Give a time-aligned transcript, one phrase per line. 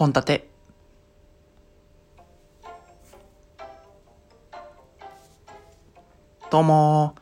[0.00, 0.48] 本立て。
[6.50, 7.14] どうも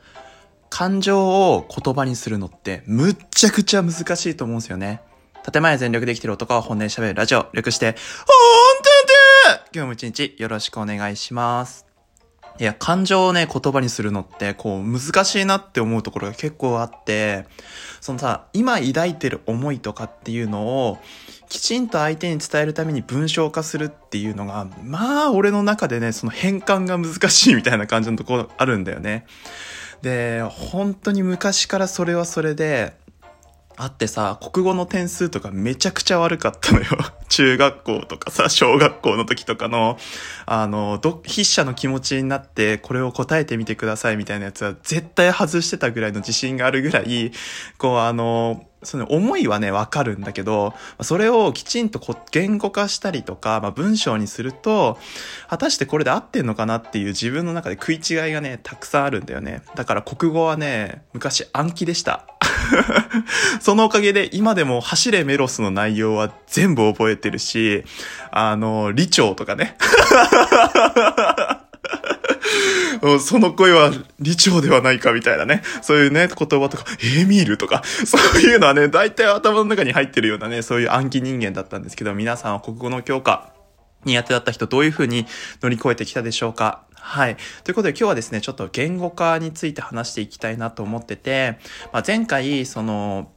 [0.70, 5.02] 感情を言葉にするのってむっちゃくちゃ難しいと思うんですよね。
[5.50, 7.98] 建前全力で生きてる男は本音で喋るラジオ、略して、ほんと
[9.64, 11.87] で今日も一日よろしくお願いします。
[12.60, 17.46] いや、感情をね、言葉にするのって、こう、難しいなって思うところが結構あって、
[18.00, 20.98] そのさ、今抱いてる思いとかっていうのを、
[21.48, 29.24] きちんと相手に伝えるために文章化するっていうのが、まあ、俺の中でね、その変換が難しいみたいな感じのところあるんだよね。
[30.02, 32.94] で、本当に昔からそれはそれで、
[33.80, 36.86] あってさ、国語の点数とかめちゃくちゃ悪かったのよ。
[37.30, 39.98] 中学校とかさ、小学校の時とかの、
[40.46, 47.30] あの、ど、筆者の気持ちになってこれを答えてみてくださいみたいなやつは絶対外してたぐらいの自信があるぐらい、
[47.76, 52.00] こうあの、その思いはね、わかるんだけど、それをきちんと
[52.32, 54.98] 言語化したりとか、まあ、文章にすると、
[55.48, 59.62] 果たしてこれで合ってんのかなっていう自分の中で食い違いがね、たくさんあるんだよね。
[59.74, 62.26] だから国語はね、昔暗記でした。
[63.60, 67.84] そのおかげで今でも走れメロスの内容は全部覚えてるし、
[68.30, 69.76] あの、理長とかね。
[73.20, 75.62] その声は理長ではないかみたいなね。
[75.82, 76.84] そういうね、言葉とか、
[77.20, 83.52] エミールとか、そういうのはね、大体頭の中に入ってるようなね、そういう暗記人間だったんですけど、皆さんは国語の教科、
[84.04, 85.26] 苦手だった人どういう風に
[85.62, 86.82] 乗り越えてきたでしょうか？
[87.08, 87.38] はい。
[87.64, 91.58] ということで今日はですね、ちょっと言語化について話していきたいなと思ってて、
[91.90, 93.32] まあ、前回、その、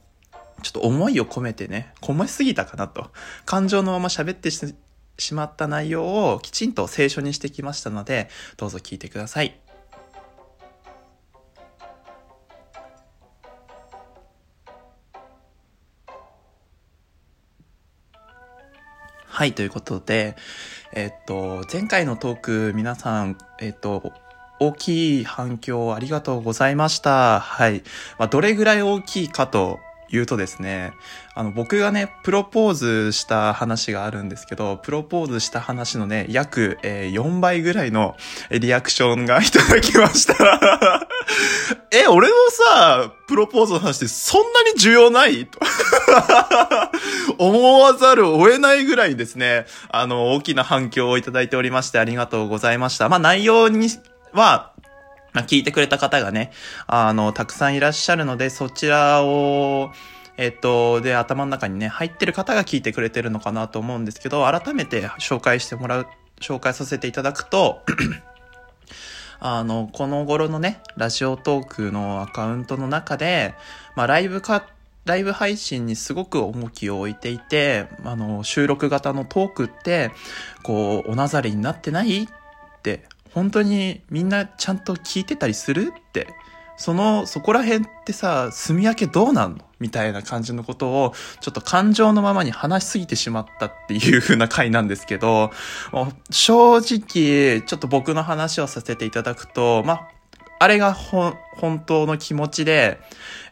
[0.62, 3.10] ちょっと思いを込めてね、込めすぎたかなと。
[3.46, 4.74] 感情のまま喋ってし
[5.16, 9.58] しまった内容をきちんと聖書にしてきましたので、どうぞ聞いてください。
[19.42, 20.36] はい、ということで、
[20.94, 24.12] えっと、前回のトーク、皆さん、えっと、
[24.60, 27.40] 大きい反響ありがとうございました。
[27.40, 27.82] はい。
[28.18, 29.80] まあ、どれぐらい大きいかと
[30.12, 30.92] 言うとですね、
[31.34, 38.16] あの、僕がね、プロポーズした話があるんですけど、プロポーズした話のね、約、えー4倍ぐらいの
[38.50, 40.34] リアクションがいただきました。
[41.90, 45.46] え、俺のさ、プロポーズの話ってそんなに重要ない？
[45.46, 45.58] と
[47.38, 53.08] 思わざるを得ないぐらいですね、あの、大きな反響をいただいておりましてありがとうございました。
[53.08, 53.88] まあ、内容に
[54.32, 54.71] は、
[55.40, 56.52] 聞いてくれた方がね、
[56.86, 59.90] あの、たくさんいらっしゃるので、そちらを、
[60.36, 66.06] えっと、で、頭の中にね、入ってる方が聞いてくれてるのかなと思うんですけど、改めて紹介してもらう、
[66.40, 67.82] 紹介させていただくと、
[69.44, 73.54] あの、この頃のね、ラジオトークのアカウントの中で、
[73.96, 74.66] まあ、ライブか、
[75.04, 80.12] ライブ配信にすごく重きを置いていて、あの、収録型のトークって、
[80.62, 82.28] こう、おなざりになってないっ
[82.82, 83.02] て、
[83.34, 86.28] 本当にみんなちゃんと聞いてたりするって、
[86.76, 89.58] その、そこら辺ってさ、住み分けどうなんの？
[89.78, 95.50] みたいな感じのことを、ちょっと感情のままに話しすぎてしまったっていう風な回なんですけど、
[96.30, 100.08] 正直、ちょっと僕の話をさせていただくと、まあ、
[100.58, 102.98] あれがほ本当の気持ちで、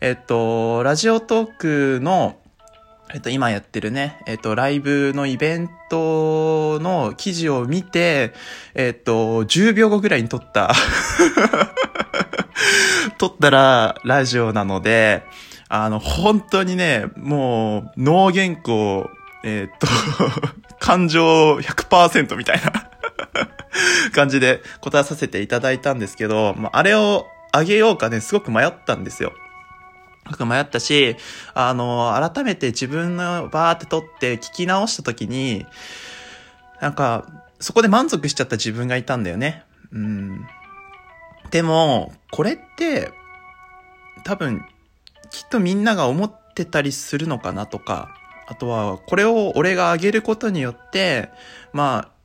[0.01, 2.40] えっと、ラジオトークの、
[3.13, 8.33] えっと、今やってるね、えっと、ライブのイベントの記事を見て、
[8.75, 10.73] えっと、10秒後ぐらいに撮った、
[13.19, 15.25] 撮ったら、ラジオなので、
[15.69, 19.11] あの、本当にね、もう、脳原稿、
[19.43, 19.89] えっと、
[20.79, 22.91] 感情100%みたいな
[24.15, 29.33] 感じで答えさせていただいたんですけど、まあ、あれをあげようかね、すごく迷ったんですよ。
[30.31, 31.17] すごく迷ったし、
[31.55, 35.67] あの、改めて自分のバーって撮って聞き直した時に、
[36.81, 37.27] なんか、
[37.59, 39.65] そこで満足しちゃった自分がいたんだよね。
[39.93, 40.47] うん。
[41.51, 43.11] でも、これって、
[44.25, 44.65] 多分、
[45.31, 48.15] きっとみんなが思ってたりするのかなとか、
[48.47, 51.31] あとは、これを俺が上げることによって、
[51.73, 52.21] まあ、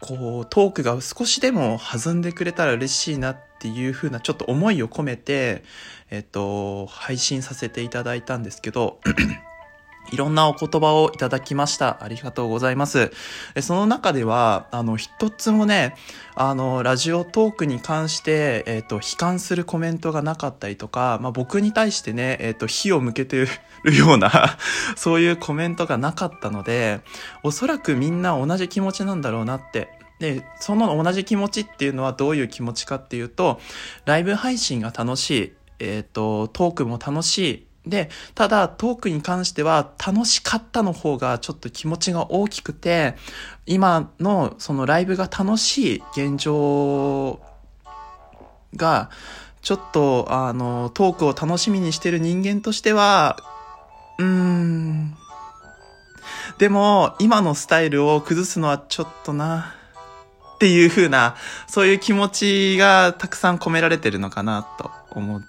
[0.00, 5.64] こう、トークが少しでも弾んでくれたら嬉しいなっっていう風なちょっと思いを込めて、
[6.10, 9.00] えっと、配信させていただいたんですけど、
[10.12, 12.02] いろんなお言葉をいただきました。
[12.02, 13.10] ありがとうございます。
[13.60, 15.96] その中では、あの、一つもね、
[16.36, 23.46] あの、ラジオトークに関して、えっ、と、悲観するコメントがなかったりとか、まあ、僕に対してね、えっ、と、火を向けて
[23.82, 24.30] るような、
[24.96, 27.00] そういうコメントがなかったので、
[27.42, 29.97] おそらくみんな同じ気持ちなんだろうなって。
[30.18, 33.60] で、その同じ気持ちっていうのはどういう気持ちかっていうと、
[34.04, 37.66] ライブ配信が楽しい、えっ、と、トークも楽しい。
[37.88, 43.16] で、ただトークに関しては楽しかったの方がちょっと気持ちが大きくて、
[43.66, 47.40] 今のそのライブが楽しい現状
[48.76, 49.10] が、
[49.62, 53.36] ちょっとあの、トークを楽しみにしてる人間としては、
[54.18, 55.16] うーん、
[56.58, 59.76] でも今のスタイルを崩すのはちょっとな、
[60.58, 61.36] っていう風な、
[61.68, 65.40] そういう気持ちがたくさん込められてるのかなと思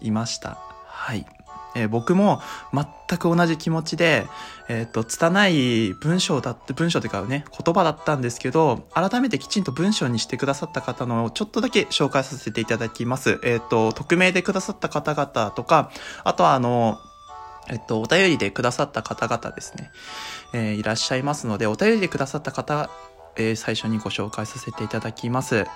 [0.00, 0.58] いました。
[0.86, 1.24] はい。
[1.76, 2.40] えー、僕も
[2.74, 4.26] 全く同じ気持ちで、
[4.68, 13.38] えっ、ー、と、拙い文章だって、文章というかね、言葉だったんですけど、改めてきちんと文章にしてくださった方のちょっとだけ紹介させていただきます。
[13.44, 15.92] えっ、と、匿名でくださった方々とか、
[16.24, 16.98] あとはあの、
[17.68, 19.90] えっと、お便りでくださった方々ですね、
[20.52, 22.90] えー、いらっしゃいますので、お便りでくださった方、
[23.36, 25.66] えー、最初にご紹介させていただきます。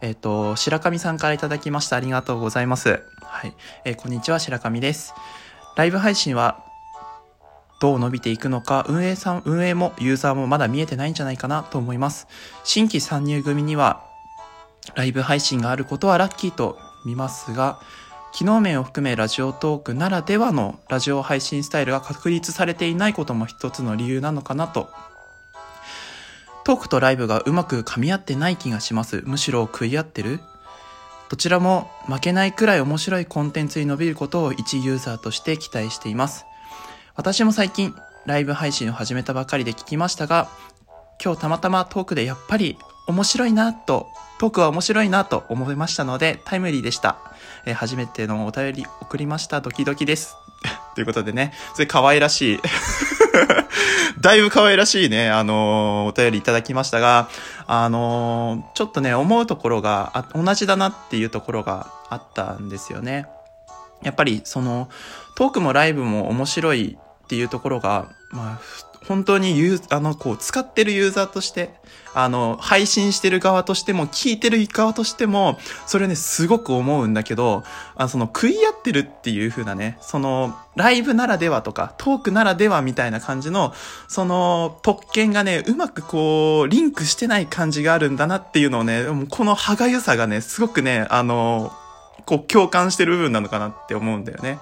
[0.00, 1.96] えっ、と、白神さんからいただきました。
[1.96, 3.02] ありがとうございます。
[3.22, 3.54] はい。
[3.84, 5.14] えー、こんにちは、白神です。
[5.76, 6.64] ライブ配信は
[7.80, 12.26] どう伸びていくのか、運営さん、運営もユーザーもまだ見えてないんじゃないかなと思います。
[12.62, 14.04] 新規参入組には、
[14.94, 17.80] ライブ配信があることはラッキーと見ますが、
[18.32, 24.88] 機能面を含めラジオトークならではのラジオ配信スタイルが確立されていないことも一つの理由なのかなと。
[26.70, 29.24] トークとライブがうまく噛み合ってない気がします。
[29.26, 30.38] むしろ食い合ってる？
[31.28, 36.46] どちらも負けないくらい面白いコンテンツに伸びることを一ユーザーとして期待しています。
[37.16, 37.92] 私も最近
[38.24, 40.48] ライブ配信を始めたばかりで聞きましたが、
[41.20, 42.78] 今日たまたまトークでやっぱり
[43.08, 44.06] 面白いなと、
[44.38, 47.18] トークは面白いなと思いましたのでタイムリーでした。
[47.66, 49.60] えー、初めてのお便り送りました。
[49.60, 50.36] ドキドキです。
[50.94, 52.60] ということでね、それ可愛らしい
[54.20, 57.28] だいぶ可愛らしいね、あの、お便りいただきましたが、
[57.66, 63.26] あの、ちょっとね、思うところが同じだなっていうところがあったんですよね。
[64.02, 64.88] やっぱり、その、
[65.36, 71.74] トークもライブも面白いっていうところが、まあ、本当にユー、あの、こう、使ってるユーザーとして、
[72.14, 75.58] あの、配信してる側としても、聞いてる側としても、
[75.88, 77.64] それね、すごく思うんだけど、
[77.96, 83.74] あその、食い合ってるっていう風なね、その、ライブならではとか、トークならではみたいな感じの、
[84.06, 91.72] その、特権がね、うまくこう、リンクしてない感じがあるんだなっていうのをね、この歯がゆさがね、すごくね、あの、
[92.30, 94.60] こう、共感してる部分なのかなって思うんだよね。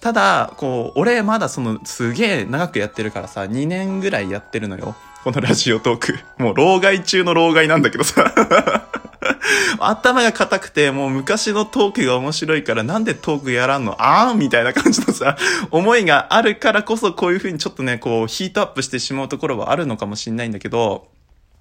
[0.00, 4.96] ただ、こう、俺まだその、すげえ長くやってるからさ、2年ぐらいやってるのよ。
[5.22, 6.18] このラジオトーク。
[6.38, 8.34] もう、老害中の老害なんだけどさ。
[9.78, 13.94] 頭が硬くて、もう昔のトークが面白いから、なんでトークやらんの？
[14.00, 15.36] あーみたいな感じのさ、
[15.70, 21.13] 思いがあるからこそ、こういう風にちょっとね、こう、ヒートアップしてしまうところはあるのかもしんないんだけど、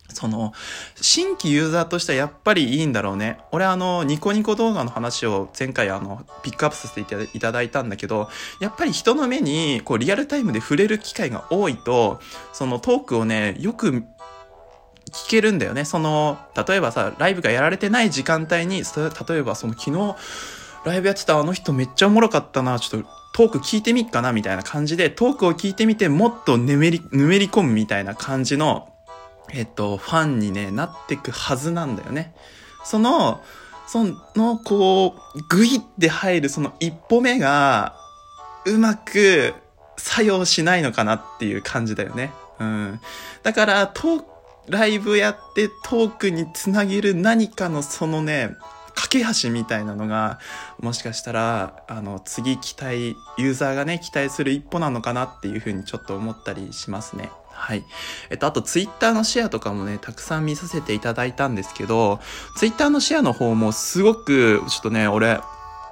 [0.09, 0.53] その、
[0.95, 3.39] 新規ユーザーとしてはやっぱりいいんだろうね。
[3.51, 8.29] 俺あの、ニコニコ動画の話を前回あの、ピックアップさせていただいたんだけど、
[8.59, 12.19] やっぱり人の目に、こう、リアルタイムで触れる機会が多いと、
[12.51, 14.03] そのトークをね、よく
[15.11, 15.85] 聞けるんだよね。
[15.85, 20.15] その、例えばさ、ライブがやられてない時間帯に、例えばその昨日、
[20.85, 28.92] ライブやってたあの人めっちゃおもろかったな、ちょっとトーク聞いてみっかなみたいな感じで、トークを聞いてみてもっとぬめり、ぬめり込むみたいな感じの、
[29.51, 32.33] えっと、ファンにね、なってくはずなんだよね。
[32.83, 33.41] その、
[33.87, 34.05] そ
[34.35, 37.95] の、こう、グイって入るその一歩目が、
[38.65, 39.53] うまく
[39.97, 42.31] 作用しないのかなっていう感じだよね。
[42.59, 43.00] うん。
[43.43, 44.33] だから、トーク
[44.67, 48.55] ライブやってトークにつなげる何かのそのね、
[48.95, 50.39] 架け橋みたいなのが、
[50.79, 57.29] もしかしたら、あの、次期待、ユーザーがね、期待する一歩なのかなっていうふうにちょっと思ったりしますね。
[57.53, 57.83] はい。
[58.29, 62.19] えっと、あとツイッターのシェアとかもね、たくさん見させていただいたんですけど、
[62.57, 65.39] ツイッターのシェアの方もすごく、ちょっとね、俺、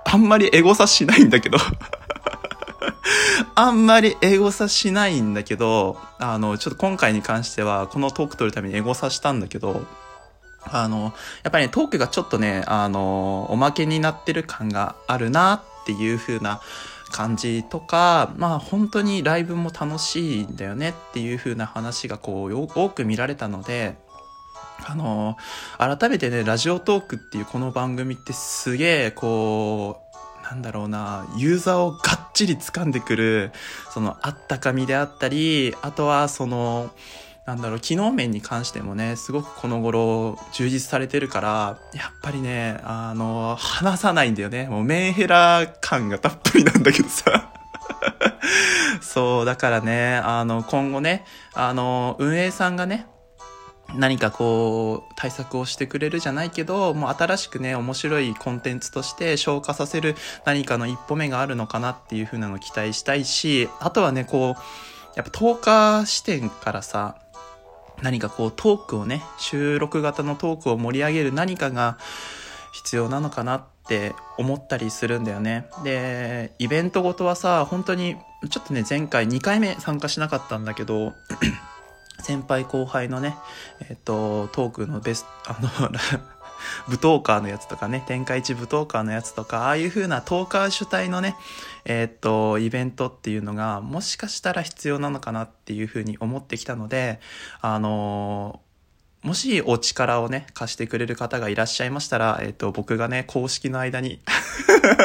[0.03, 1.57] あんまりエゴサしないんだけど
[3.55, 9.85] あんまりエゴサしないんだけど、あの、ちょっと今回に関しては、このトーク撮るためにエゴサしたんだけど、
[10.63, 11.13] あの、
[11.43, 16.61] やっぱりね、トークがちょっとね、あの、おまけになってる感があるなっていう風な
[17.11, 23.95] 感じとか、まあ本当にライブも楽しいんだよねっていう風な話がこう多く見られたので、
[24.83, 25.37] あの
[25.77, 30.01] 改めてね、ラジオトークっていうこの番組ってすげえこ
[30.41, 33.51] う、なんだろうな、ユーザーをがっちり掴んでくる、
[33.93, 36.91] そのあったかみであったり、あとはその、
[37.51, 44.67] なんだろう、機能面に関してもね、すごくこの頃充実されてるから、やっぱりね、あの、話さないんだよね。
[44.67, 47.51] もうメンヘラ感がたっぷりなんだけどさ。
[49.01, 53.05] そう、だからね、あの、今後ね、あの、運営さんがね、
[53.95, 60.15] 何かこう、対策をしてくれるじゃないけど、もう新しくね、面白いコンテンツとして消化させる
[60.45, 64.61] 何かの一歩目があるのかなっていう風なのを期待したいし、あとはね、こう、
[65.17, 67.20] やっぱ10日視点からさ、
[68.01, 71.97] 何かこうトークをね、収録型のトークを盛り上げる何かが
[72.71, 75.67] 必要なのかなって思ったりするんだよね。
[75.83, 78.15] で、イベントごとはさ、本当に、
[78.49, 81.13] ちょっとね、前回2回目参加しなかったんだけど、
[82.19, 83.35] 先輩後輩のね、
[83.87, 85.69] えっ、と、トークのベスト、あの、
[86.87, 91.35] 舞踏家のやつとかね、天下一舞踏家のやつとか、ああいう風なトーカー主体のね、
[91.85, 97.19] えー、っと、イベントっていうのが、もしかしたら必要なのかなっていう風に思ってきたので、
[97.61, 104.19] あのー、もしお力をね、貸してくれる方がいらっしゃいましたら、えっ、と、僕がね、公式の間に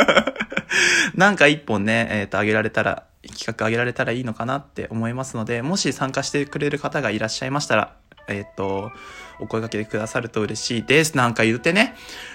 [1.15, 7.95] なんか一本ね、えっ、と、あげられたら、企画あげられたらいいのかなって思いますので、もし参加してくれる方がいらっしゃいましたら、
[8.29, 8.91] えっ、と、
[9.39, 11.17] お声掛けくださると嬉しいです。
[11.17, 11.95] なんか言ってね、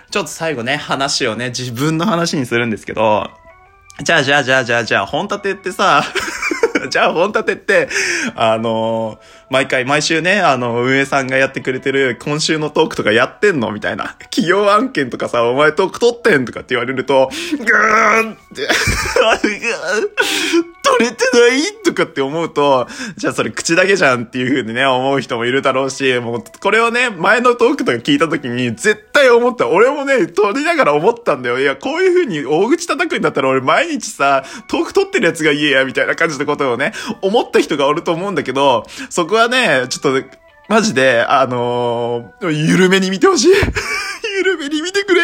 [0.10, 3.30] ちょっと最後ね、話をね、自分の話にするんですけど、
[4.04, 6.04] じゃあじゃあじゃあじゃあじゃあ、本立てってさ、
[6.90, 7.90] じゃあ本立てって、
[8.36, 13.74] あのー毎回、毎週ね、あの、運営さんがやってくれてる今週のトークとかやってんの？
[13.74, 14.16] みたいな。
[14.32, 16.46] 企業案件とかさ、お前トーク取ってん？
[16.46, 18.64] とかって言われると、ぐーんって、
[20.98, 21.84] 取れてない？
[21.84, 29.68] とかって思うと、じゃあそれ口だけじゃんっていう風にね、思う人もいるだろうし、もう、これをね、前のトークとか聞いた時に、絶対思った。
[29.68, 31.60] 俺もね、取りながら思ったんだよ。
[31.60, 43.52] いや、こういう風に大口叩くんだったら俺毎日さ、トーク取ってるやつが言えや、みたいな感じのことをね、思った人がおると思うんだけど、そこはね、ちょっと、マジで、あのー、緩めに見てほしい。
[44.38, 45.22] 緩めに見てくれ。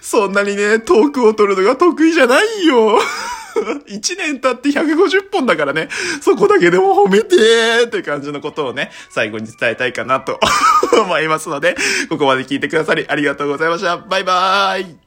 [0.00, 2.98] そんなにね、トークを取るのが得意じゃないよ。
[3.88, 5.88] 1年経って150本だからね、
[6.20, 10.38] そこだけでも褒めてーって感じのことをね、最後に伝えたいかなと
[10.92, 11.76] 思いますので、
[12.08, 13.96] ここまで聞いてくださりありがとうございました。
[13.96, 15.01] バイバーイ